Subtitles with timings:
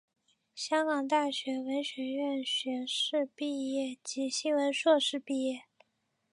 [0.55, 5.65] 香港大学文学院学士毕业及新闻硕士毕业。